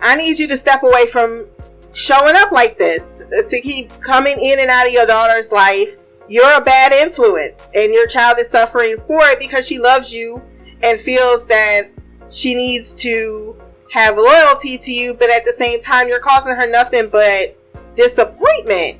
I 0.00 0.14
need 0.16 0.38
you 0.38 0.46
to 0.48 0.56
step 0.56 0.82
away 0.82 1.06
from 1.06 1.46
showing 1.92 2.36
up 2.36 2.52
like 2.52 2.78
this 2.78 3.24
uh, 3.24 3.48
to 3.48 3.60
keep 3.60 3.90
coming 4.00 4.36
in 4.40 4.60
and 4.60 4.70
out 4.70 4.86
of 4.86 4.92
your 4.92 5.06
daughter's 5.06 5.50
life. 5.50 5.96
You're 6.28 6.56
a 6.56 6.60
bad 6.60 6.92
influence 6.92 7.70
and 7.74 7.92
your 7.92 8.06
child 8.06 8.38
is 8.38 8.50
suffering 8.50 8.96
for 8.96 9.20
it 9.24 9.40
because 9.40 9.66
she 9.66 9.78
loves 9.78 10.12
you 10.12 10.42
and 10.82 11.00
feels 11.00 11.46
that 11.46 11.88
she 12.30 12.54
needs 12.54 12.94
to 12.94 13.56
have 13.92 14.16
loyalty 14.16 14.78
to 14.78 14.92
you, 14.92 15.14
but 15.14 15.30
at 15.30 15.44
the 15.44 15.52
same 15.52 15.80
time 15.80 16.08
you're 16.08 16.20
causing 16.20 16.54
her 16.54 16.70
nothing 16.70 17.08
but 17.08 17.56
disappointment 17.94 18.98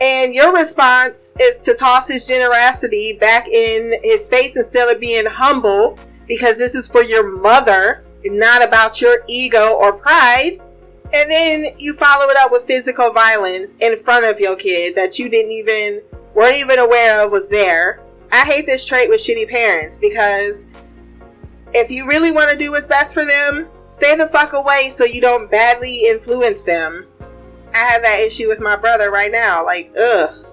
and 0.00 0.32
your 0.32 0.54
response 0.54 1.34
is 1.40 1.58
to 1.60 1.74
toss 1.74 2.06
his 2.06 2.26
generosity 2.26 3.16
back 3.20 3.48
in 3.48 3.94
his 4.02 4.28
face 4.28 4.56
instead 4.56 4.94
of 4.94 5.00
being 5.00 5.26
humble 5.26 5.98
because 6.28 6.56
this 6.56 6.74
is 6.74 6.86
for 6.86 7.02
your 7.02 7.40
mother, 7.40 8.04
not 8.24 8.66
about 8.66 9.00
your 9.00 9.24
ego 9.26 9.74
or 9.74 9.92
pride. 9.92 10.60
And 11.14 11.30
then 11.30 11.64
you 11.78 11.94
follow 11.94 12.30
it 12.30 12.36
up 12.36 12.52
with 12.52 12.64
physical 12.64 13.12
violence 13.12 13.76
in 13.80 13.96
front 13.96 14.26
of 14.26 14.38
your 14.38 14.54
kid 14.56 14.94
that 14.94 15.18
you 15.18 15.28
didn't 15.28 15.52
even, 15.52 16.02
weren't 16.34 16.56
even 16.56 16.78
aware 16.78 17.24
of 17.24 17.32
was 17.32 17.48
there. 17.48 18.02
I 18.30 18.44
hate 18.44 18.66
this 18.66 18.84
trait 18.84 19.08
with 19.08 19.20
shitty 19.20 19.48
parents 19.48 19.96
because 19.96 20.66
if 21.74 21.90
you 21.90 22.06
really 22.06 22.32
want 22.32 22.50
to 22.50 22.56
do 22.56 22.70
what's 22.70 22.86
best 22.86 23.14
for 23.14 23.24
them, 23.24 23.68
stay 23.86 24.16
the 24.16 24.26
fuck 24.26 24.52
away 24.52 24.90
so 24.90 25.04
you 25.04 25.20
don't 25.20 25.50
badly 25.50 26.08
influence 26.08 26.64
them 26.64 27.06
I 27.74 27.78
have 27.78 28.02
that 28.02 28.20
issue 28.20 28.48
with 28.48 28.60
my 28.60 28.76
brother 28.76 29.10
right 29.10 29.30
now. 29.30 29.64
Like, 29.64 29.92
ugh. 29.98 30.46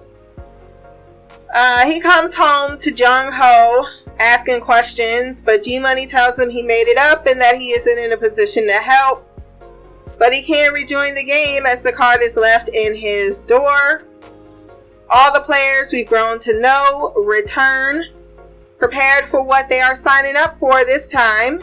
Uh, 1.54 1.86
he 1.86 2.00
comes 2.00 2.34
home 2.34 2.78
to 2.78 2.92
Jung 2.92 3.30
Ho 3.32 3.86
asking 4.18 4.60
questions, 4.60 5.40
but 5.40 5.62
G 5.62 5.78
Money 5.78 6.06
tells 6.06 6.38
him 6.38 6.50
he 6.50 6.62
made 6.62 6.86
it 6.86 6.98
up 6.98 7.26
and 7.26 7.40
that 7.40 7.56
he 7.56 7.70
isn't 7.70 7.98
in 7.98 8.12
a 8.12 8.16
position 8.16 8.66
to 8.66 8.74
help. 8.74 9.22
But 10.18 10.32
he 10.32 10.42
can't 10.42 10.72
rejoin 10.72 11.14
the 11.14 11.24
game 11.24 11.66
as 11.66 11.82
the 11.82 11.92
card 11.92 12.20
is 12.22 12.36
left 12.36 12.70
in 12.72 12.94
his 12.94 13.40
door. 13.40 14.04
All 15.10 15.32
the 15.32 15.40
players 15.40 15.92
we've 15.92 16.08
grown 16.08 16.38
to 16.40 16.60
know 16.60 17.12
return, 17.14 18.04
prepared 18.78 19.26
for 19.26 19.42
what 19.42 19.68
they 19.68 19.80
are 19.80 19.96
signing 19.96 20.34
up 20.36 20.58
for 20.58 20.84
this 20.84 21.08
time. 21.08 21.62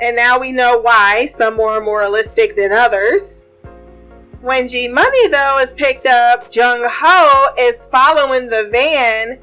And 0.00 0.16
now 0.16 0.38
we 0.38 0.52
know 0.52 0.80
why, 0.80 1.26
some 1.26 1.56
more 1.56 1.80
moralistic 1.80 2.56
than 2.56 2.72
others. 2.72 3.42
When 4.40 4.68
G 4.68 4.86
Money, 4.86 5.28
though, 5.28 5.58
is 5.60 5.74
picked 5.74 6.06
up, 6.06 6.54
Jung 6.54 6.84
Ho 6.88 7.48
is 7.58 7.88
following 7.88 8.48
the 8.48 8.68
van, 8.70 9.38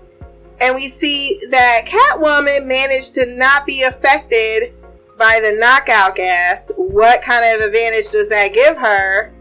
and 0.62 0.76
we 0.76 0.88
see 0.88 1.38
that 1.52 1.82
Catwoman 1.86 2.66
managed 2.66 3.14
to 3.16 3.26
not 3.38 3.66
be 3.66 3.84
affected 3.84 4.74
by 5.18 5.42
the 5.42 5.60
knockout 5.60 6.16
gas. 6.16 6.72
What 6.78 7.22
kind 7.22 7.44
of 7.56 7.68
advantage 7.68 8.10
does 8.10 8.30
that 8.30 8.54
give 8.54 8.78
her? 8.78 9.34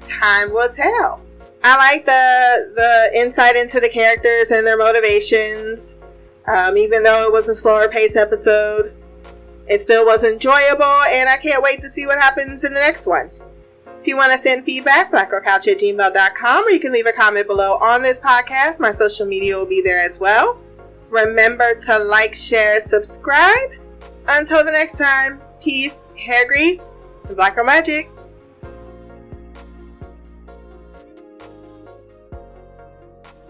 Time 0.00 0.52
will 0.52 0.70
tell. 0.70 1.20
I 1.62 1.76
like 1.76 2.04
the 2.04 2.72
the 2.74 3.20
insight 3.20 3.56
into 3.56 3.80
the 3.80 3.88
characters 3.88 4.50
and 4.50 4.66
their 4.66 4.78
motivations. 4.78 5.98
Um, 6.48 6.76
even 6.76 7.02
though 7.02 7.26
it 7.26 7.32
was 7.32 7.48
a 7.48 7.54
slower 7.54 7.88
pace 7.88 8.16
episode, 8.16 8.94
it 9.68 9.80
still 9.80 10.04
was 10.04 10.22
enjoyable, 10.22 10.84
and 11.10 11.28
I 11.28 11.36
can't 11.36 11.62
wait 11.62 11.80
to 11.80 11.88
see 11.88 12.06
what 12.06 12.18
happens 12.18 12.62
in 12.62 12.72
the 12.72 12.80
next 12.80 13.06
one. 13.06 13.30
If 14.00 14.06
you 14.06 14.16
want 14.16 14.30
to 14.32 14.38
send 14.38 14.64
feedback, 14.64 15.10
blackgirlcouch 15.10 15.66
at 15.66 15.80
gmail.com, 15.80 16.64
or 16.64 16.70
you 16.70 16.78
can 16.78 16.92
leave 16.92 17.06
a 17.06 17.12
comment 17.12 17.48
below 17.48 17.74
on 17.78 18.02
this 18.02 18.20
podcast. 18.20 18.78
My 18.78 18.92
social 18.92 19.26
media 19.26 19.56
will 19.56 19.66
be 19.66 19.80
there 19.82 19.98
as 19.98 20.20
well. 20.20 20.60
Remember 21.10 21.74
to 21.74 21.98
like, 21.98 22.32
share, 22.34 22.80
subscribe. 22.80 23.70
Until 24.28 24.64
the 24.64 24.70
next 24.70 24.98
time, 24.98 25.40
peace, 25.60 26.08
hair 26.16 26.46
grease, 26.46 26.92
and 27.24 27.36
black 27.36 27.56
girl 27.56 27.64
magic. 27.64 28.08